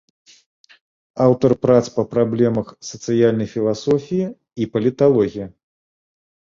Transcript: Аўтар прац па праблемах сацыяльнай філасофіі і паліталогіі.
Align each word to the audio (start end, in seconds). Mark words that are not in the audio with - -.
Аўтар 1.25 1.51
прац 1.67 1.83
па 1.97 2.03
праблемах 2.13 2.73
сацыяльнай 2.91 3.47
філасофіі 3.55 4.27
і 4.65 4.71
паліталогіі. 4.77 5.47